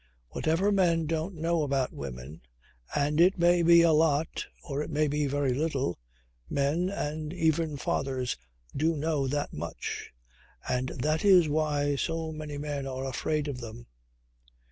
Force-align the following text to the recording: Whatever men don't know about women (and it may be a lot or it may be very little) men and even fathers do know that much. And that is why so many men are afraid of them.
Whatever 0.29 0.71
men 0.71 1.05
don't 1.05 1.35
know 1.35 1.61
about 1.61 1.93
women 1.93 2.41
(and 2.95 3.21
it 3.21 3.37
may 3.37 3.61
be 3.61 3.83
a 3.83 3.91
lot 3.93 4.47
or 4.63 4.81
it 4.81 4.89
may 4.89 5.07
be 5.07 5.27
very 5.27 5.53
little) 5.53 5.99
men 6.49 6.89
and 6.89 7.31
even 7.31 7.77
fathers 7.77 8.35
do 8.75 8.95
know 8.95 9.27
that 9.27 9.53
much. 9.53 10.11
And 10.67 10.87
that 10.89 11.23
is 11.23 11.47
why 11.47 11.97
so 11.97 12.31
many 12.31 12.57
men 12.57 12.87
are 12.87 13.05
afraid 13.05 13.47
of 13.47 13.61
them. 13.61 13.85